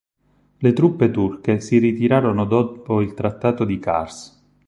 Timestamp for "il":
3.01-3.13